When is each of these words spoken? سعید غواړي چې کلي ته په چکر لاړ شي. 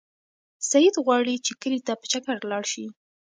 سعید 0.69 0.95
غواړي 1.05 1.35
چې 1.45 1.51
کلي 1.61 1.79
ته 1.87 1.93
په 1.99 2.05
چکر 2.11 2.35
لاړ 2.51 2.63
شي. 2.71 2.85